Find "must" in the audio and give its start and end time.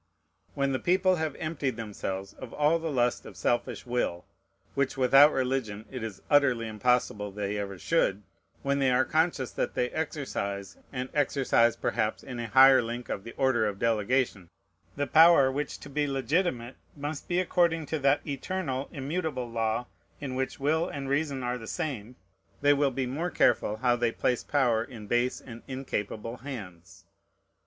16.97-17.27